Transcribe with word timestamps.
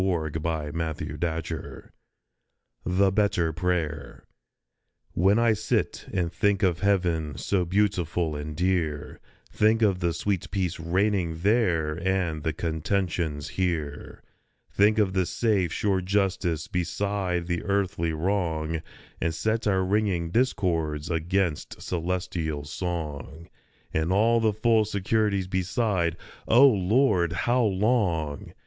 THE 0.01 0.31
BETTER 0.41 0.71
PRAYER 0.73 1.93
57 2.83 2.97
THE 2.97 3.11
BETTER 3.11 3.53
PRAYER 3.53 4.25
WHEN 5.13 5.37
I 5.37 5.53
sit 5.53 6.07
and 6.11 6.33
think 6.33 6.63
of 6.63 6.79
heaven 6.79 7.37
so 7.37 7.65
beautiful 7.65 8.35
and 8.35 8.55
dear, 8.57 9.19
Think 9.51 9.83
of 9.83 9.99
the 9.99 10.11
sweet 10.11 10.49
peace 10.49 10.79
reigning 10.79 11.41
there 11.43 11.93
and 12.01 12.41
the 12.41 12.51
conten 12.51 13.11
tions 13.11 13.49
here, 13.49 14.23
Think 14.71 14.97
of 14.97 15.13
the 15.13 15.27
safe, 15.27 15.71
sure 15.71 16.01
justice 16.01 16.67
beside 16.67 17.45
the 17.45 17.61
earthly 17.61 18.11
wrong, 18.11 18.81
And 19.21 19.35
set 19.35 19.67
our 19.67 19.83
ringing 19.85 20.31
discords 20.31 21.11
against 21.11 21.79
celestial 21.79 22.63
song, 22.63 23.49
And 23.93 24.11
all 24.11 24.39
the 24.39 24.51
full 24.51 24.83
securities 24.83 25.47
beside" 25.47 26.17
O 26.47 26.67
Lord, 26.67 27.33
how 27.45 27.61
long 27.61 28.53